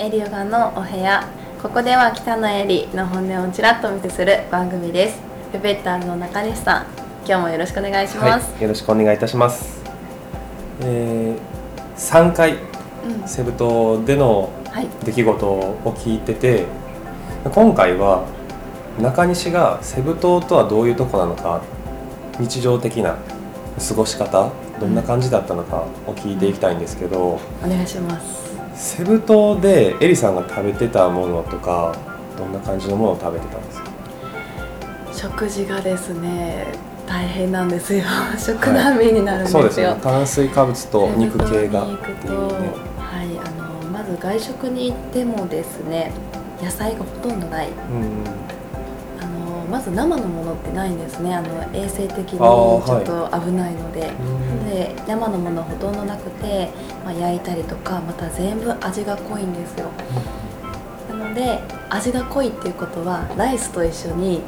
[0.00, 1.28] エリヨガのお部屋。
[1.60, 5.18] ここでは北野エリの本音をちらっとお見せする番組です。
[5.50, 6.86] ペペッターズの中西さん。
[7.26, 9.82] 今日もよろしくお願いします、はい、よろしくお願いいたします。
[10.82, 13.28] えー、3回うん。
[13.28, 14.86] セブ島でのはい。
[15.04, 16.66] 出来事を聞いてて
[17.52, 18.24] 今回は
[19.00, 21.60] 中西がセブ島とはどういうとこなのか
[22.38, 23.16] 日常的な
[23.88, 27.40] 過ごし方どんな感じだったのかを聞いていきたいんですけど。
[27.64, 28.47] お願いします
[28.78, 31.96] セブ島でエリさんが食べてたものとか
[32.36, 33.88] どんな感じのものを食べてたんですか？
[35.12, 36.66] 食事がですね
[37.06, 38.04] 大変なんですよ。
[38.38, 39.96] 食難民になるんですよ、そうですね。
[40.02, 41.80] 炭水化物と肉系が。
[41.86, 43.50] ねはいあ
[43.84, 46.12] のまず外食に行ってもですね
[46.62, 47.68] 野菜がほとんどない。
[47.68, 48.24] うん
[49.20, 51.34] あのまず生のものってないんですね。
[51.34, 53.02] あの衛生的にちょはい。
[53.02, 54.70] っと危ないので、うん。
[54.70, 56.70] で生のものほとんどなくて、
[57.08, 59.88] まあ、焼いたりとかまた全部味が濃いんですよ。
[61.08, 61.58] なので
[61.88, 64.42] 味が濃いっていうことはライスと一緒に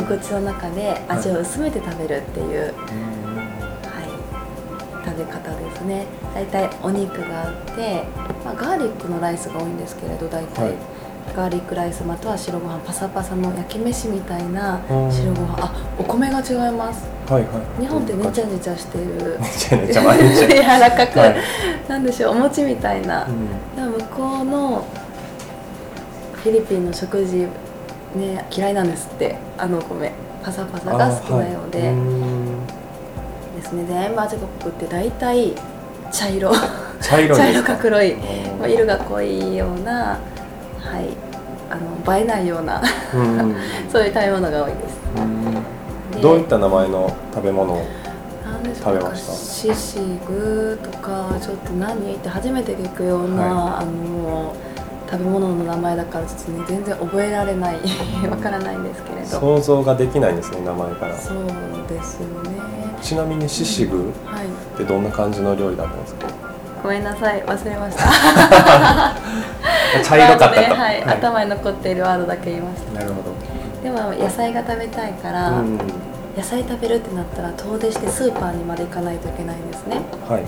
[0.00, 2.74] お口の中で味を薄めて食べるっていう、
[3.84, 6.06] はい、食べ方ですね。
[6.34, 8.02] 大体お肉があって、
[8.44, 10.74] まあ、ガーリックのライスが多いんですけれど大体、はい
[11.34, 15.12] ガーリックライスまたは白ご飯パサパサの焼き飯みたいなうん。
[15.12, 15.64] 白ご飯。
[15.64, 17.04] あお米が違います。
[17.30, 17.80] はいはい。
[17.80, 19.40] 日本ってねちゃねちゃしてる。
[19.40, 20.46] ねちゃねちゃ毎日。
[20.46, 21.36] 柔らかく、はい。
[21.88, 23.74] なんでしょうお餅みたいな、うん。
[23.76, 24.84] でも向こうの
[26.32, 27.48] フィリピンの食事
[28.14, 29.36] ね嫌いなんですって。
[29.58, 30.12] あのお米。
[30.44, 31.88] パサパサが好きなようで、はい。
[31.88, 32.66] うん
[33.56, 35.54] ですね全部味が濃くって大体
[36.12, 36.52] 茶色。
[37.00, 38.14] 茶色い 茶色かか黒い、
[38.68, 40.18] 色が濃いような
[40.84, 41.08] はい。
[41.70, 41.76] あ
[42.10, 42.82] の映えないような
[43.14, 43.56] うん。
[43.90, 44.96] そういう食べ物が多いです。
[46.16, 47.84] でどういった名前の食べ物を
[48.74, 49.32] 食べました？
[49.32, 54.54] シシグとかちょっと何って初めて聞くような、はあの
[55.10, 57.76] 食べ物の名前だからちょっとね全然覚えられない
[58.30, 59.26] わからないんですけれど。
[59.40, 61.16] 想像ができないんですね名前から。
[61.16, 61.36] そう
[61.88, 62.50] ですよね。
[63.02, 64.44] ちなみにシシグはい。
[64.46, 66.26] ってどんな感じの料理だったんですか？
[66.82, 67.42] ごめんなさい。
[67.46, 68.04] 忘れました
[70.02, 72.92] 茶色かったと、はい頭に残っているワードだけ言いました。
[72.92, 73.32] なるほど。
[73.82, 75.78] でも野菜が食べたいから、うん。
[76.36, 80.00] 野菜食べるってなったら遠出してスーパーにまで行かないといけないんですね。
[80.28, 80.44] はい。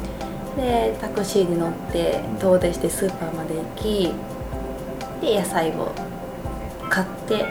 [0.60, 4.12] でタクシーに乗って遠出してスーパーまで行き
[5.20, 5.92] で野菜を
[6.88, 7.44] 買って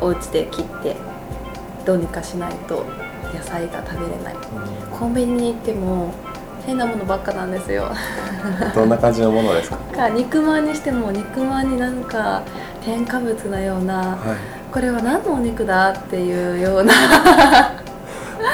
[0.00, 0.96] お家で切って
[1.84, 2.86] どうにかしないと
[3.34, 4.36] 野菜が食べれない。
[4.98, 6.14] コンビニに行っても
[6.66, 7.88] 変なものばっかなんですよ。
[8.74, 9.76] どんな感じのものですか？
[9.96, 12.42] か肉まんにしても肉まんになんか
[12.84, 14.16] 添加物なようなはい。
[14.72, 16.94] これは何のお肉だっていうような。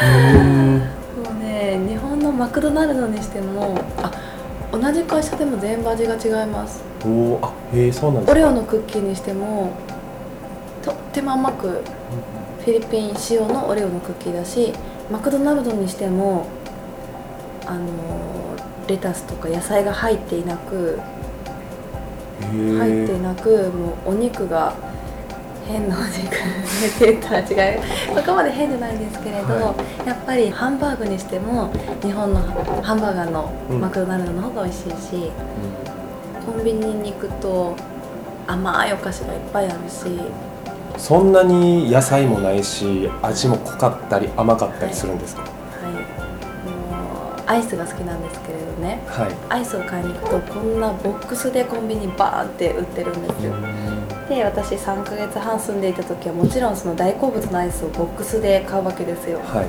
[0.02, 0.78] うん。
[1.22, 4.10] もうね日本のマクドナルドにしてもあ
[4.72, 6.82] 同じ会社でも全部味が違います。
[7.04, 8.32] おおあへえそうなんですか。
[8.32, 9.70] オレオのクッキーにしても
[10.82, 11.82] とっても甘く
[12.64, 14.72] フィリピン仕様のオレオのクッキーだし
[15.10, 16.46] マクドナルドにしても
[17.66, 17.84] あの
[18.86, 21.00] レタスとか野菜が入っていなく
[22.40, 24.74] へ入っていえなくもうお肉が
[25.66, 27.80] 変なお肉って言ったら違う
[28.14, 29.74] そこまで変じゃないんですけれど、は
[30.06, 31.72] やっぱりハンバーグにしても
[32.02, 32.40] 日本の
[32.82, 33.80] ハンバーガーのうん。
[33.80, 35.32] マクドナルドの方が美味しいし、
[36.46, 37.74] コンビニに行くと
[38.46, 40.20] 甘いお菓子がいっぱいあるし。
[40.98, 45.42] そんなに野菜もないし味も濃かったり甘かったりするんですか？
[45.42, 45.55] はい
[47.46, 49.02] アイスが好きなんですけれどね。
[49.06, 49.34] はい。
[49.48, 53.54] アイスを買いに行くとこんなボックスでコンビニにバーンって売ってるんですよ、
[54.28, 59.38] で私3ヶ月半住んでいた時はもちろんその大好物のアイスをボックスで買うわけですよ。
[59.38, 59.66] はい。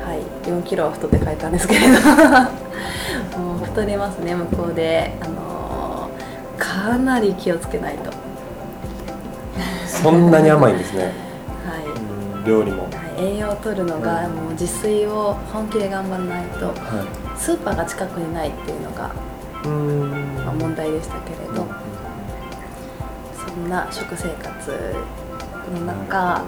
[0.00, 0.22] はい。
[0.48, 2.00] 4キロは太って帰ったんですけれど。
[3.38, 5.12] もう太りますね向こうで。
[5.20, 5.58] あのー
[6.58, 8.10] かなり気をつけないと。
[9.86, 11.12] そんなに甘いんですね。
[11.66, 11.84] はい。
[11.84, 12.44] うん。
[12.44, 12.84] 料理も。
[12.84, 19.10] はい、栄養を取るのが、うんもう自炊を本気で頑張らないとはスーパーが近くにないっていうのが、
[19.64, 20.34] いうん。
[20.44, 21.66] まあ、問題でしたけれど、
[23.46, 24.94] そんな食生活
[25.74, 26.42] の中、は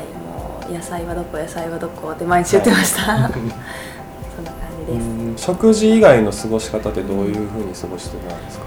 [0.00, 3.38] いもう野菜はどこ野菜はどこって毎日言ってました、 そんな感
[4.86, 5.34] じです、うん。
[5.36, 8.64] 食事以外の過ごし方ってどういうふうに過ごしてたんですか？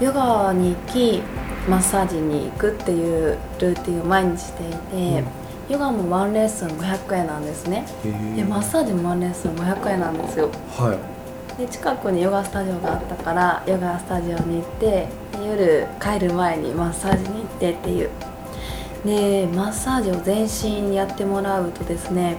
[0.00, 1.22] ヨガに行き
[1.68, 5.24] マッサージに行くっていうルーティンを毎日していて、
[5.68, 7.86] ヨガもワンレッスン500円なんですね。
[8.34, 10.50] でマッサージもワンレッスン500円なんですよ。
[10.70, 11.60] はい。
[11.60, 18.10] で近くにヨガスタジオがあったからヨガスタジオに行ってで夜帰る前にマッサージに行ってっていう。
[19.04, 22.36] でマッサージを全身やってもらうとですね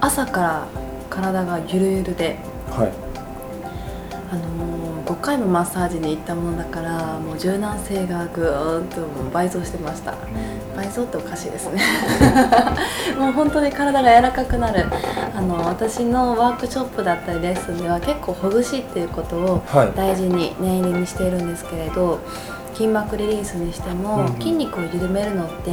[0.00, 0.66] 朝から
[1.10, 2.38] 体がゆるゆるで、
[2.70, 3.07] はい
[4.30, 4.78] あのー
[5.08, 10.14] 極回もマッサージに行ったものだからもう柔軟性がぐーんともう倍増してました。
[10.76, 11.80] 倍増っておかしいですね。
[13.18, 14.84] もう本当に体が柔らかくなる。
[15.34, 19.92] あの私のワークショップだったりレッスンでは結構ほぐしっていうことをはい。
[19.96, 22.18] 大事に念入りにしているんですけれど
[22.74, 24.34] 筋膜リリースにしても、うん。
[24.34, 25.72] 筋肉を緩めるのって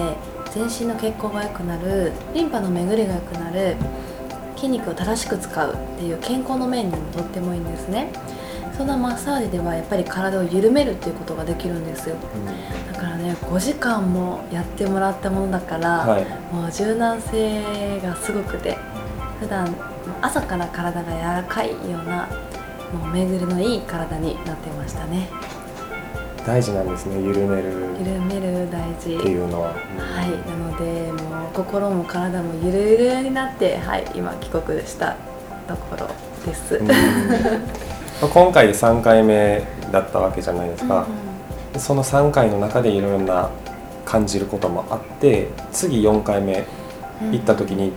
[0.51, 3.75] 全身の血行が良くなるリンパの巡りが良くなる
[4.55, 8.07] 筋肉を正しく使うっていう健康の面にもとってもいいんですね
[8.77, 12.18] そんなマッサージではやっぱり体を緩めるっていうことができるんですよ。
[12.92, 16.25] だからね5時間もやってもらったものだから、はい。
[16.54, 18.77] もう柔軟性がすごくて
[19.39, 19.74] 普段
[20.22, 22.27] 朝から体が柔らかいような
[22.94, 25.30] もう巡りのいい体になってましたね。
[26.45, 27.72] 大事なんですね緩める。
[27.98, 29.16] 緩める大事。
[29.16, 29.75] っていうのは、は
[30.25, 30.30] い。
[30.50, 35.16] なのでもう心も体もゆるゆるになってはい今帰国した
[35.68, 36.10] ところ
[36.45, 36.88] です、うん
[38.21, 41.06] 今回で3回目だったわけじゃないですか、
[41.77, 43.50] その3回の中でいろんな
[44.06, 46.65] 感じることもあって次4回目
[47.31, 47.91] 行った時に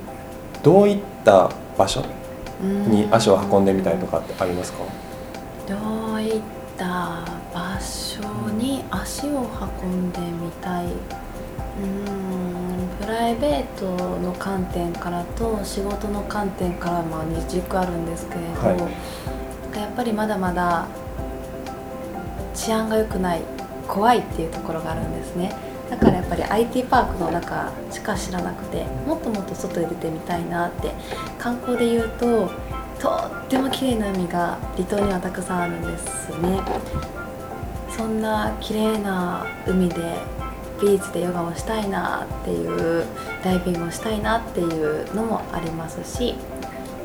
[0.62, 2.04] どういった場所
[2.60, 4.78] に足を運んでみたいとかってありますか、
[5.66, 6.42] どういっ
[6.76, 7.24] た
[7.54, 8.20] 場所
[8.50, 9.46] に足を
[9.82, 10.86] 運んでみたい？
[10.86, 13.86] うーんプライベート
[14.18, 18.40] の観点からと仕事の観点からまあ二軸あるんですけれ
[18.74, 18.92] ど、はい
[19.98, 20.86] ぱりまだまだ
[22.54, 23.42] 治安が良くない
[23.88, 25.52] 怖いっていうところがあるんですね。
[25.90, 30.92] だからやっぱり IT パークの中しか知らなくてもっともっと外へ出てみたいなって
[31.38, 32.50] 観光で言うと
[33.00, 33.08] と
[33.46, 36.60] っても綺麗な海が離島にはたくさんあるんですね。
[37.90, 39.96] そんな綺麗な海で
[40.80, 43.04] ビーチでヨガをしたいなっていう
[43.42, 46.36] ダイビングをしたいなっていうのもありますし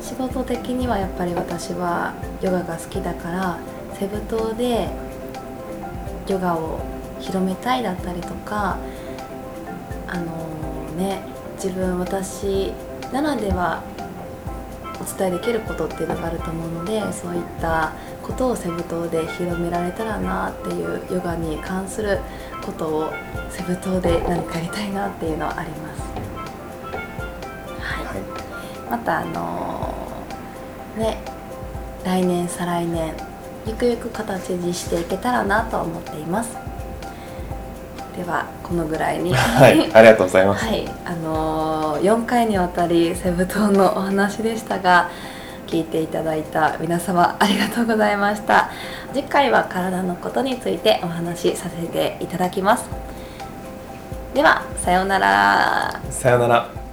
[0.04, 2.12] 仕事的にはやっぱり私は
[2.42, 3.58] ヨガが好きだから
[3.98, 4.90] セブ島で
[6.28, 6.78] ヨガを
[7.20, 8.76] 広めたいだったりとか
[10.06, 11.22] あのね
[11.54, 12.70] 自分私
[13.12, 13.82] ならでは
[15.00, 17.92] お伝えできることっていうのがあると思うのでそういった
[18.22, 22.20] ことをセブ島で広められたらなっていうヨガに関する
[22.62, 23.12] ことを
[23.50, 26.02] セブ島で何かやりたいなっていうのはあります。
[27.80, 29.93] はいはいまたあの
[30.96, 31.18] ね
[32.04, 33.14] 来年再来年
[33.66, 36.56] ゆくゆく形にしていけたらなと思っています。
[38.16, 39.34] ではこのぐらいに。
[39.34, 40.64] はい、ありがとうございます。
[40.64, 45.10] はいあのー、4回にわたりセブ島のお話でしたが
[45.66, 48.70] 聞いていただいた皆様ありがとうございました。
[49.12, 52.84] 次回は体のことについてお話しさせていただきます。
[54.34, 56.00] ではさようなら。
[56.10, 56.83] さよなら。